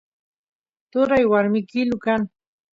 [0.91, 2.21] turay warmilu kan